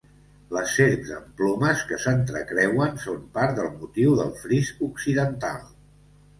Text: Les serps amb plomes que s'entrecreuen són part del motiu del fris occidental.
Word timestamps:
Les 0.55 0.69
serps 0.77 1.11
amb 1.17 1.27
plomes 1.41 1.83
que 1.91 1.99
s'entrecreuen 2.07 2.99
són 3.05 3.21
part 3.37 3.55
del 3.61 3.71
motiu 3.77 4.19
del 4.25 4.35
fris 4.43 4.75
occidental. 4.91 5.65